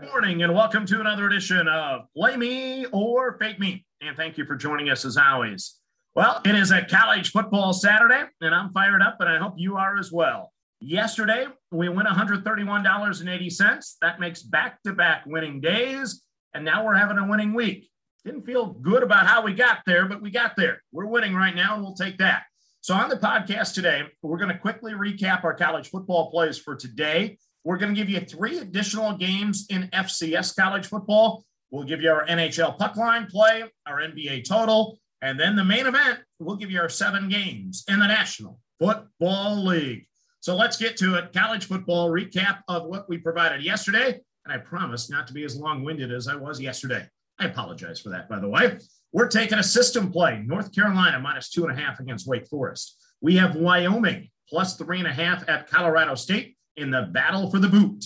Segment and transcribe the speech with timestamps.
[0.00, 3.84] Good morning and welcome to another edition of Play Me or Fade Me.
[4.00, 5.74] And thank you for joining us as always.
[6.14, 9.76] Well, it is a college football Saturday, and I'm fired up, and I hope you
[9.76, 10.52] are as well.
[10.80, 13.94] Yesterday, we win $131.80.
[14.00, 16.22] That makes back to back winning days,
[16.54, 17.90] and now we're having a winning week.
[18.24, 20.80] Didn't feel good about how we got there, but we got there.
[20.92, 22.44] We're winning right now, and we'll take that.
[22.82, 26.76] So, on the podcast today, we're going to quickly recap our college football plays for
[26.76, 27.38] today.
[27.68, 31.44] We're going to give you three additional games in FCS college football.
[31.70, 35.84] We'll give you our NHL puck line play, our NBA total, and then the main
[35.84, 40.06] event, we'll give you our seven games in the National Football League.
[40.40, 41.34] So let's get to it.
[41.34, 44.18] College football recap of what we provided yesterday.
[44.46, 47.06] And I promise not to be as long winded as I was yesterday.
[47.38, 48.78] I apologize for that, by the way.
[49.12, 50.42] We're taking a system play.
[50.42, 52.96] North Carolina minus two and a half against Wake Forest.
[53.20, 57.58] We have Wyoming plus three and a half at Colorado State in the battle for
[57.58, 58.04] the boot.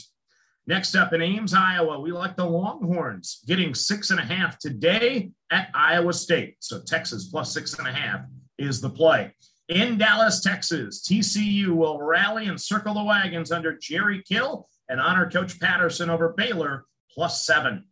[0.66, 5.30] Next up in Ames, Iowa, we like the Longhorns getting six and a half today
[5.50, 6.56] at Iowa State.
[6.60, 8.20] So Texas plus six and a half
[8.58, 9.34] is the play.
[9.68, 15.28] In Dallas, Texas, TCU will rally and circle the wagons under Jerry Kill and honor
[15.30, 17.84] Coach Patterson over Baylor plus seven.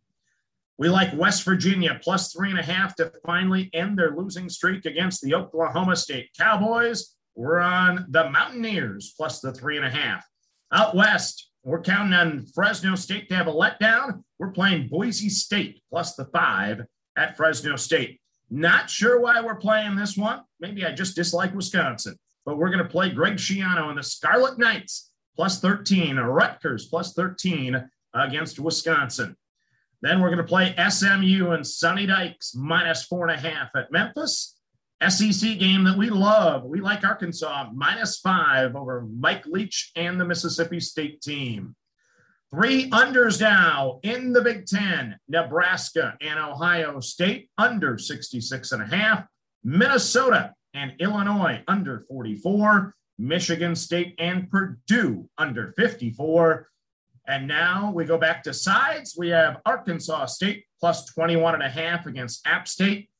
[0.77, 4.85] We like West Virginia plus three and a half to finally end their losing streak
[4.85, 7.15] against the Oklahoma State Cowboys.
[7.35, 10.25] We're on the Mountaineers plus the three and a half.
[10.71, 14.23] Out west, we're counting on Fresno State to have a letdown.
[14.39, 16.83] We're playing Boise State plus the five
[17.17, 18.19] at Fresno State.
[18.49, 20.41] Not sure why we're playing this one.
[20.59, 24.57] Maybe I just dislike Wisconsin, but we're going to play Greg Schiano and the Scarlet
[24.57, 29.35] Knights plus 13, Rutgers plus 13 against Wisconsin.
[30.01, 33.91] Then we're going to play SMU and Sonny Dykes minus four and a half at
[33.91, 34.57] Memphis.
[35.09, 36.63] SEC game that we love.
[36.63, 41.75] We like Arkansas minus five over Mike Leach and the Mississippi State team.
[42.53, 48.85] Three unders now in the Big Ten Nebraska and Ohio State under 66 and a
[48.85, 49.25] half.
[49.63, 52.93] Minnesota and Illinois under 44.
[53.17, 56.67] Michigan State and Purdue under 54.
[57.27, 59.15] And now we go back to sides.
[59.17, 63.10] We have Arkansas State plus 21 and a half against App State.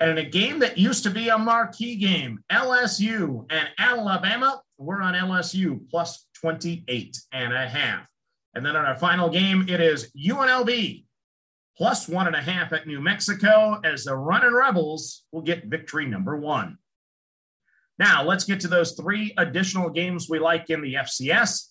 [0.00, 5.02] And in a game that used to be a marquee game, LSU and Alabama, we're
[5.02, 8.06] on LSU plus 28 and a half.
[8.54, 11.04] And then on our final game, it is UNLV
[11.76, 16.06] plus one and a half at New Mexico as the running Rebels will get victory
[16.06, 16.78] number one.
[17.98, 21.66] Now, let's get to those three additional games we like in the FCS.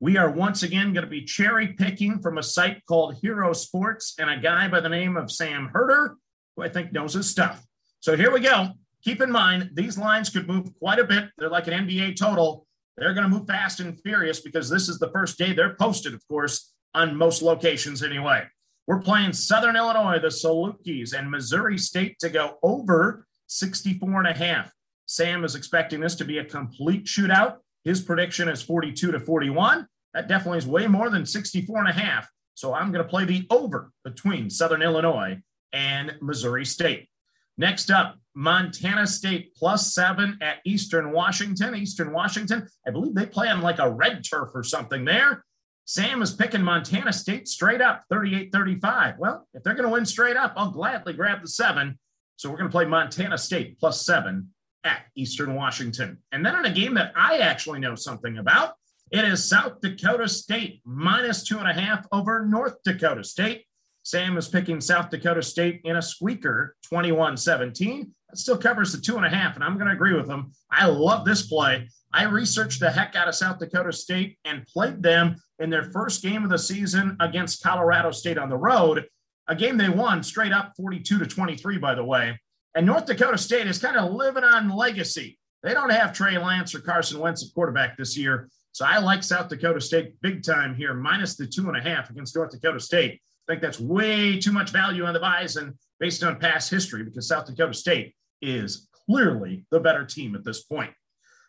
[0.00, 4.14] We are once again going to be cherry picking from a site called Hero Sports
[4.18, 6.16] and a guy by the name of Sam Herder,
[6.56, 7.62] who I think knows his stuff.
[8.04, 8.68] So here we go.
[9.02, 11.30] Keep in mind, these lines could move quite a bit.
[11.38, 12.66] They're like an NBA total.
[12.98, 16.12] They're going to move fast and furious because this is the first day they're posted,
[16.12, 18.44] of course, on most locations anyway.
[18.86, 24.34] We're playing Southern Illinois, the Salukis, and Missouri State to go over 64 and a
[24.34, 24.70] half.
[25.06, 27.56] Sam is expecting this to be a complete shootout.
[27.84, 29.86] His prediction is 42 to 41.
[30.12, 32.28] That definitely is way more than 64 and a half.
[32.52, 35.40] So I'm going to play the over between Southern Illinois
[35.72, 37.08] and Missouri State.
[37.56, 41.76] Next up, Montana State plus seven at Eastern Washington.
[41.76, 45.44] Eastern Washington, I believe they play on like a red turf or something there.
[45.86, 49.14] Sam is picking Montana State straight up 38 35.
[49.18, 51.98] Well, if they're going to win straight up, I'll gladly grab the seven.
[52.36, 54.50] So we're going to play Montana State plus seven
[54.82, 56.18] at Eastern Washington.
[56.32, 58.74] And then in a game that I actually know something about,
[59.10, 63.64] it is South Dakota State minus two and a half over North Dakota State.
[64.04, 68.12] Sam is picking South Dakota State in a squeaker 21 17.
[68.28, 70.52] That still covers the two and a half, and I'm going to agree with him.
[70.70, 71.88] I love this play.
[72.12, 76.22] I researched the heck out of South Dakota State and played them in their first
[76.22, 79.06] game of the season against Colorado State on the road,
[79.48, 82.38] a game they won straight up 42 to 23, by the way.
[82.74, 85.38] And North Dakota State is kind of living on legacy.
[85.62, 88.50] They don't have Trey Lance or Carson Wentz at quarterback this year.
[88.72, 92.10] So I like South Dakota State big time here, minus the two and a half
[92.10, 93.22] against North Dakota State.
[93.48, 97.28] I think that's way too much value on the Bison based on past history because
[97.28, 100.92] South Dakota State is clearly the better team at this point.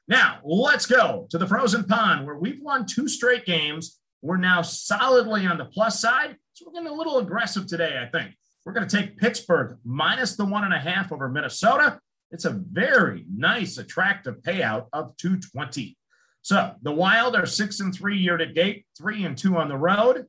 [0.07, 4.00] Now, let's go to the frozen pond where we've won two straight games.
[4.21, 6.36] We're now solidly on the plus side.
[6.53, 8.36] So we're getting a little aggressive today, I think.
[8.65, 12.00] We're going to take Pittsburgh minus the one and a half over Minnesota.
[12.31, 15.97] It's a very nice, attractive payout of 220.
[16.42, 19.77] So the Wild are six and three year to date, three and two on the
[19.77, 20.25] road.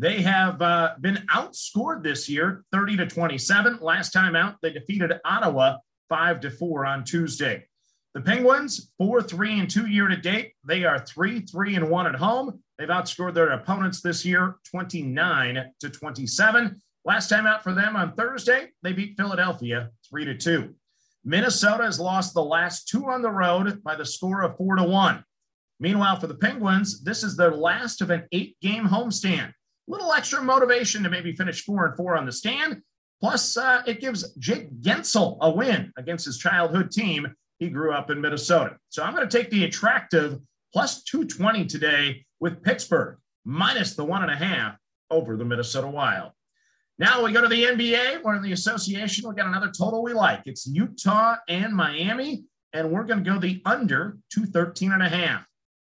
[0.00, 3.80] They have uh, been outscored this year, 30 to 27.
[3.82, 5.78] Last time out, they defeated Ottawa
[6.08, 7.66] five to four on Tuesday.
[8.14, 10.52] The Penguins, four, three, and two year to date.
[10.64, 12.62] They are three, three, and one at home.
[12.78, 16.80] They've outscored their opponents this year 29 to 27.
[17.04, 20.74] Last time out for them on Thursday, they beat Philadelphia three to two.
[21.24, 24.84] Minnesota has lost the last two on the road by the score of four to
[24.84, 25.24] one.
[25.80, 29.52] Meanwhile, for the Penguins, this is their last of an eight game homestand.
[29.88, 32.82] Little extra motivation to maybe finish four and four on the stand.
[33.20, 37.26] Plus, uh, it gives Jake Guentzel a win against his childhood team
[37.58, 38.76] he grew up in Minnesota.
[38.90, 40.38] So I'm going to take the attractive
[40.72, 44.76] plus 220 today with Pittsburgh minus the one and a half
[45.10, 46.32] over the Minnesota Wild.
[46.98, 48.22] Now we go to the NBA.
[48.22, 49.28] We're in the association.
[49.28, 50.42] We got another total we like.
[50.46, 55.47] It's Utah and Miami, and we're going to go the under 213 and a half.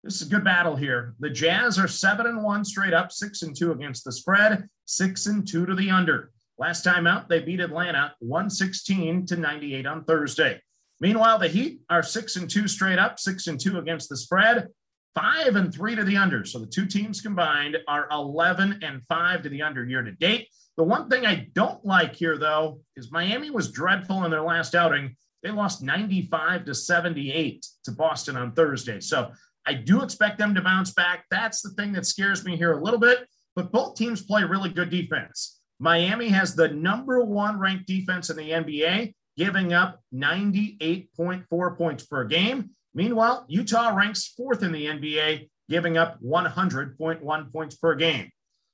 [0.06, 1.16] This is a good battle here.
[1.18, 5.26] The Jazz are seven and one straight up, six and two against the spread, six
[5.26, 6.30] and two to the under.
[6.58, 10.62] Last time out, they beat Atlanta 116 to 98 on Thursday.
[11.00, 14.68] Meanwhile, the Heat are six and two straight up, six and two against the spread,
[15.16, 16.44] five and three to the under.
[16.44, 20.46] So the two teams combined are 11 and five to the under year to date.
[20.76, 24.76] The one thing I don't like here, though, is Miami was dreadful in their last
[24.76, 25.16] outing.
[25.42, 29.00] They lost 95 to 78 to Boston on Thursday.
[29.00, 29.32] So
[29.66, 31.24] I do expect them to bounce back.
[31.30, 33.26] That's the thing that scares me here a little bit.
[33.54, 35.60] But both teams play really good defense.
[35.78, 42.24] Miami has the number one ranked defense in the NBA giving up 98.4 points per
[42.24, 42.70] game.
[42.94, 48.30] Meanwhile, Utah ranks fourth in the NBA, giving up 100.1 points per game.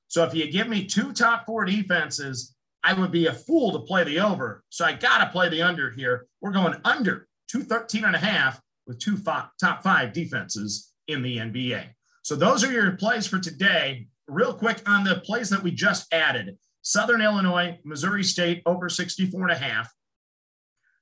[0.06, 2.54] So if you give me two top four defenses,
[2.84, 4.62] I would be a fool to play the over.
[4.68, 6.26] So I got to play the under here.
[6.40, 11.88] We're going under 213 and a half with two top five defenses in the NBA.
[12.22, 14.06] So those are your plays for today.
[14.28, 16.56] Real quick on the plays that we just added.
[16.82, 19.92] Southern Illinois, Missouri State over 64 and a half.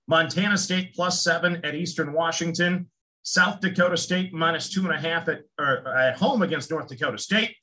[0.08, 2.90] Montana State plus seven at Eastern Washington.
[3.22, 7.54] South Dakota State minus two and a half at, at home against North Dakota State.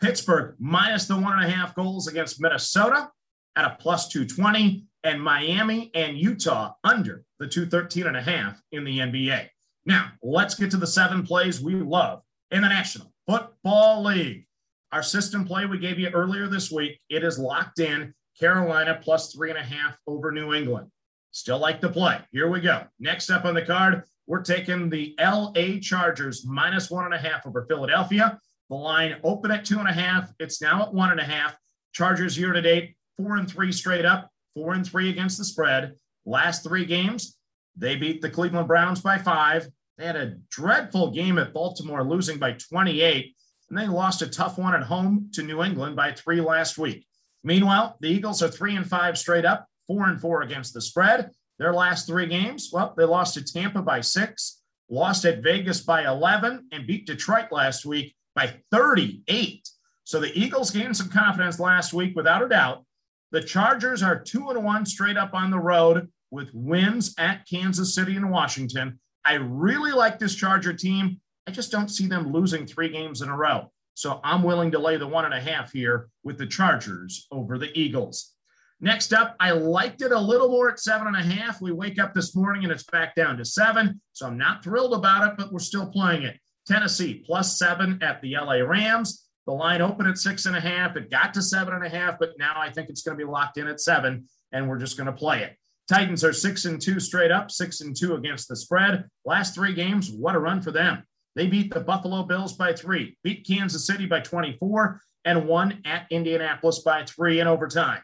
[0.00, 3.08] Pittsburgh minus the one and a half goals against Minnesota
[3.56, 4.84] at a plus 220.
[5.04, 9.48] And Miami and Utah under the 213 and a half in the NBA.
[9.86, 14.46] Now, let's get to the seven plays we love in the National Football League.
[14.92, 19.32] Our system play we gave you earlier this week, it is locked in Carolina plus
[19.32, 20.90] three and a half over New England.
[21.30, 22.18] Still like the play.
[22.32, 22.84] Here we go.
[22.98, 27.46] Next up on the card, we're taking the LA Chargers minus one and a half
[27.46, 28.40] over Philadelphia.
[28.68, 30.32] The line open at two and a half.
[30.40, 31.56] It's now at one and a half.
[31.92, 35.94] Chargers year to date, four and three straight up, four and three against the spread.
[36.24, 37.36] Last three games,
[37.76, 39.68] they beat the Cleveland Browns by five.
[39.98, 43.34] They had a dreadful game at Baltimore, losing by 28,
[43.70, 47.06] and they lost a tough one at home to New England by three last week.
[47.42, 51.30] Meanwhile, the Eagles are three and five straight up, four and four against the spread.
[51.58, 54.60] Their last three games, well, they lost to Tampa by six,
[54.90, 59.68] lost at Vegas by 11, and beat Detroit last week by 38.
[60.04, 62.84] So the Eagles gained some confidence last week without a doubt.
[63.32, 67.94] The Chargers are two and one straight up on the road with wins at Kansas
[67.94, 69.00] City and Washington.
[69.26, 71.20] I really like this Charger team.
[71.46, 73.72] I just don't see them losing three games in a row.
[73.94, 77.58] So I'm willing to lay the one and a half here with the Chargers over
[77.58, 78.34] the Eagles.
[78.80, 81.62] Next up, I liked it a little more at seven and a half.
[81.62, 84.00] We wake up this morning and it's back down to seven.
[84.12, 86.38] So I'm not thrilled about it, but we're still playing it.
[86.66, 89.26] Tennessee plus seven at the LA Rams.
[89.46, 90.96] The line opened at six and a half.
[90.96, 93.30] It got to seven and a half, but now I think it's going to be
[93.30, 95.56] locked in at seven, and we're just going to play it.
[95.88, 99.04] Titans are six and two straight up, six and two against the spread.
[99.24, 101.04] Last three games, what a run for them.
[101.36, 106.06] They beat the Buffalo Bills by three, beat Kansas City by 24, and won at
[106.10, 108.00] Indianapolis by three in overtime.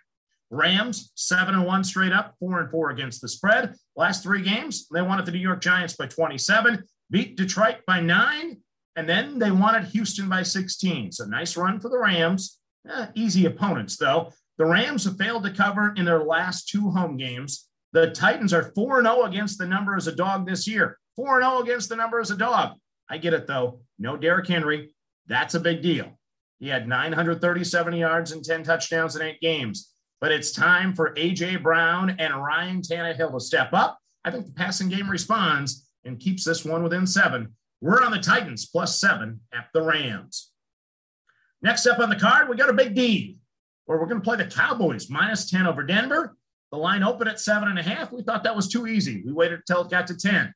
[0.50, 3.74] Rams, seven and one straight up, four and four against the spread.
[3.96, 8.00] Last three games, they won at the New York Giants by 27, beat Detroit by
[8.00, 8.58] nine,
[8.94, 11.12] and then they won at Houston by 16.
[11.12, 12.58] So nice run for the Rams.
[12.88, 14.30] Eh, easy opponents, though.
[14.58, 17.68] The Rams have failed to cover in their last two home games.
[17.92, 20.98] The Titans are 4 0 against the number as a dog this year.
[21.16, 22.76] 4 0 against the number as a dog.
[23.08, 23.80] I get it, though.
[23.98, 24.94] No Derrick Henry.
[25.26, 26.18] That's a big deal.
[26.58, 31.56] He had 937 yards and 10 touchdowns in eight games but it's time for A.J.
[31.56, 33.98] Brown and Ryan Tannehill to step up.
[34.24, 37.56] I think the passing game responds and keeps this one within seven.
[37.80, 40.52] We're on the Titans plus seven at the Rams.
[41.60, 43.40] Next up on the card, we got a big D,
[43.86, 46.36] where we're going to play the Cowboys minus 10 over Denver.
[46.72, 48.10] The line opened at seven and a half.
[48.10, 49.22] We thought that was too easy.
[49.24, 50.52] We waited until it got to 10.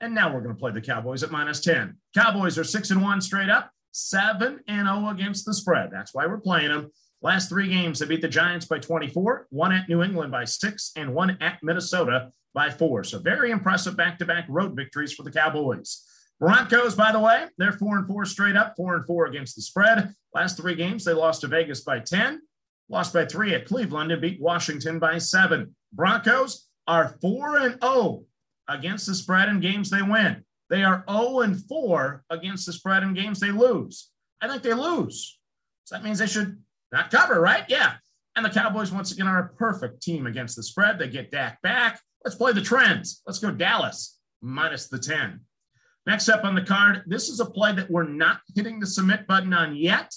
[0.00, 1.94] And now we're going to play the Cowboys at minus 10.
[2.14, 5.90] Cowboys are six and one straight up, seven and 0 against the spread.
[5.92, 6.90] That's why we're playing them.
[7.20, 10.92] Last three games, they beat the Giants by 24, won at New England by six,
[10.96, 13.04] and won at Minnesota by four.
[13.04, 16.04] So very impressive back-to-back road victories for the Cowboys.
[16.40, 19.62] Broncos, by the way, they're four and four straight up, four and four against the
[19.62, 20.14] spread.
[20.32, 22.40] Last three games, they lost to Vegas by 10,
[22.88, 25.74] lost by three at Cleveland, and beat Washington by seven.
[25.92, 28.24] Broncos are four and 0
[28.68, 30.44] against the spread in games they win.
[30.70, 34.10] They are 0 and 4 against the spread in games they lose.
[34.40, 35.38] I think they lose.
[35.84, 37.64] So that means they should not cover, right?
[37.68, 37.94] Yeah.
[38.36, 40.98] And the Cowboys, once again, are a perfect team against the spread.
[40.98, 42.00] They get Dak back.
[42.24, 43.22] Let's play the trends.
[43.26, 45.40] Let's go Dallas minus the 10.
[46.06, 49.26] Next up on the card, this is a play that we're not hitting the submit
[49.26, 50.14] button on yet,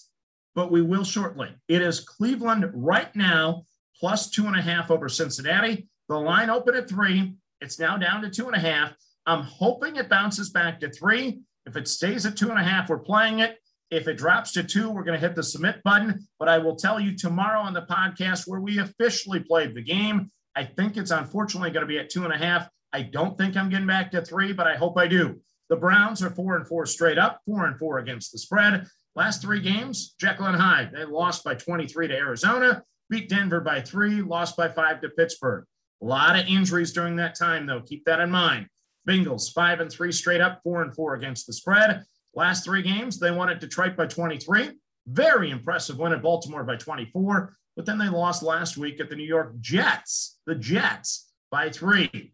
[0.55, 1.49] but we will shortly.
[1.67, 3.63] It is Cleveland right now,
[3.99, 5.87] plus two and a half over Cincinnati.
[6.09, 7.35] The line open at three.
[7.61, 8.93] It's now down to two and a half.
[9.25, 11.41] I'm hoping it bounces back to three.
[11.65, 13.57] If it stays at two and a half, we're playing it.
[13.91, 16.27] If it drops to two, we're going to hit the submit button.
[16.39, 20.31] But I will tell you tomorrow on the podcast where we officially played the game.
[20.55, 22.67] I think it's unfortunately going to be at two and a half.
[22.93, 25.39] I don't think I'm getting back to three, but I hope I do.
[25.69, 28.85] The Browns are four and four straight up, four and four against the spread.
[29.15, 30.91] Last three games, Jekyll and Hyde.
[30.93, 35.65] They lost by 23 to Arizona, beat Denver by three, lost by five to Pittsburgh.
[36.01, 37.81] A lot of injuries during that time, though.
[37.81, 38.67] Keep that in mind.
[39.07, 42.03] Bengals five and three straight up, four and four against the spread.
[42.33, 44.69] Last three games, they won at Detroit by 23.
[45.07, 47.53] Very impressive win at Baltimore by 24.
[47.75, 52.33] But then they lost last week at the New York Jets, the Jets, by three.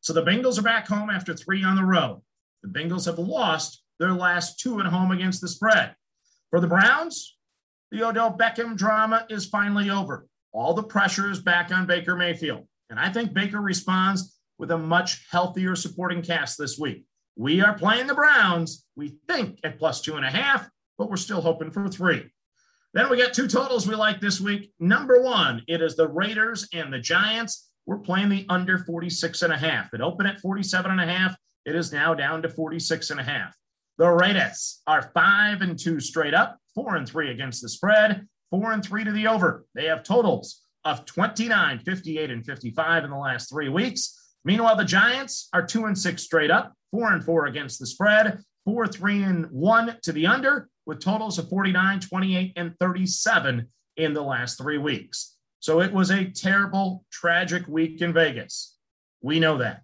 [0.00, 2.22] So the Bengals are back home after three on the road.
[2.62, 5.94] The Bengals have lost their last two at home against the spread.
[6.50, 7.36] For the Browns,
[7.92, 10.26] the Odell Beckham drama is finally over.
[10.52, 12.66] All the pressure is back on Baker Mayfield.
[12.88, 17.04] And I think Baker responds with a much healthier supporting cast this week.
[17.36, 21.16] We are playing the Browns, we think at plus two and a half, but we're
[21.16, 22.24] still hoping for three.
[22.92, 24.72] Then we got two totals we like this week.
[24.80, 27.70] Number one, it is the Raiders and the Giants.
[27.86, 29.94] We're playing the under 46 and a half.
[29.94, 31.36] It opened at 47 and a half.
[31.64, 33.54] It is now down to 46 and a half.
[34.00, 38.72] The Raiders are five and two straight up, four and three against the spread four
[38.72, 39.66] and three to the over.
[39.74, 44.32] They have totals of 29, 58, and 55 in the last three weeks.
[44.42, 48.38] Meanwhile, the Giants are two and six straight up, four and four against the spread,
[48.64, 54.14] four, three, and one to the under, with totals of 49, 28, and 37 in
[54.14, 55.36] the last three weeks.
[55.58, 58.78] So it was a terrible, tragic week in Vegas.
[59.20, 59.82] We know that.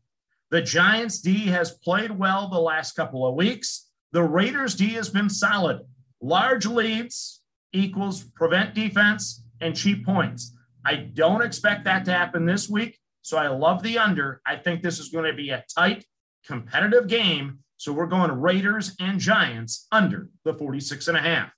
[0.51, 3.87] The Giants D has played well the last couple of weeks.
[4.13, 5.81] The Raiders D has been solid.
[6.21, 10.55] Large leads, equals prevent defense and cheap points.
[10.85, 12.99] I don't expect that to happen this week.
[13.23, 14.41] So I love the under.
[14.47, 16.05] I think this is going to be a tight,
[16.47, 17.59] competitive game.
[17.77, 21.53] So we're going Raiders and Giants under the 46 and a half.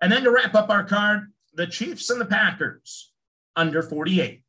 [0.00, 3.12] And then to wrap up our card, the Chiefs and the Packers
[3.54, 4.42] under 48.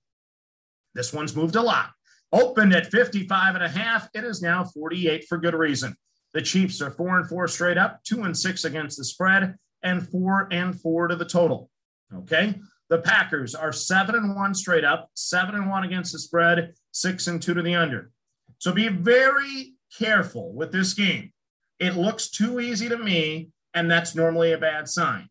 [0.94, 1.92] This one's moved a lot.
[2.32, 4.10] Opened at 55 and a half.
[4.14, 5.96] It is now 48 for good reason.
[6.36, 10.06] The Chiefs are four and four straight up, two and six against the spread and
[10.06, 11.72] four and four to the total.
[12.14, 12.60] Okay.
[12.90, 17.28] The Packers are seven and one straight up, seven and one against the spread, six
[17.28, 18.12] and two to the under.
[18.58, 21.32] So be very careful with this game.
[21.80, 25.30] It looks too easy to me, and that's normally a bad sign.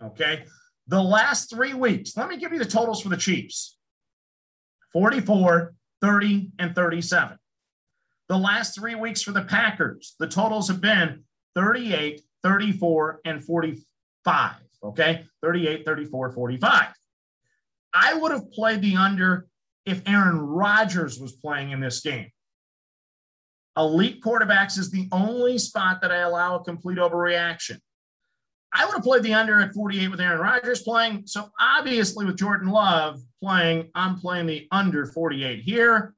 [0.00, 0.44] Okay.
[0.86, 3.76] The last three weeks, let me give you the totals for the Chiefs
[4.92, 7.38] 44, 30, and 37.
[8.34, 11.22] The last three weeks for the Packers, the totals have been
[11.54, 14.54] 38, 34, and 45.
[14.82, 15.24] Okay.
[15.40, 16.86] 38, 34, 45.
[17.94, 19.46] I would have played the under
[19.86, 22.32] if Aaron Rodgers was playing in this game.
[23.76, 27.78] Elite quarterbacks is the only spot that I allow a complete overreaction.
[28.72, 31.22] I would have played the under at 48 with Aaron Rodgers playing.
[31.26, 36.16] So obviously, with Jordan Love playing, I'm playing the under 48 here.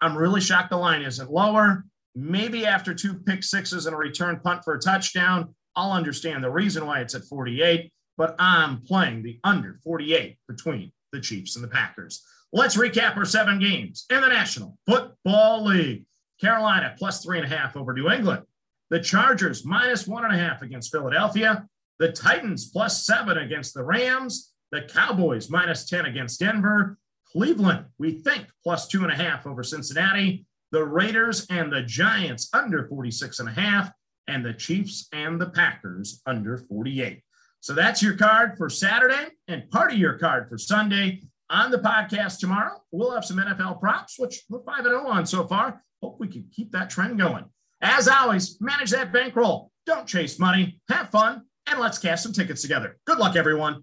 [0.00, 1.84] I'm really shocked the line isn't lower.
[2.14, 6.50] Maybe after two pick sixes and a return punt for a touchdown, I'll understand the
[6.50, 11.64] reason why it's at 48, but I'm playing the under 48 between the Chiefs and
[11.64, 12.24] the Packers.
[12.52, 16.06] Let's recap our seven games in the National Football League.
[16.40, 18.42] Carolina plus three and a half over New England.
[18.88, 21.66] The Chargers minus one and a half against Philadelphia.
[21.98, 24.52] The Titans plus seven against the Rams.
[24.72, 26.98] The Cowboys minus 10 against Denver.
[27.32, 30.46] Cleveland, we think, plus two and a half over Cincinnati.
[30.72, 33.90] The Raiders and the Giants under 46 and a half
[34.28, 37.22] and the Chiefs and the Packers under 48.
[37.60, 41.22] So that's your card for Saturday and part of your card for Sunday.
[41.50, 45.46] On the podcast tomorrow, we'll have some NFL props, which we're 5 0 on so
[45.46, 45.82] far.
[46.00, 47.44] Hope we can keep that trend going.
[47.82, 49.72] As always, manage that bankroll.
[49.84, 50.80] Don't chase money.
[50.88, 52.98] Have fun, and let's cash some tickets together.
[53.04, 53.82] Good luck, everyone.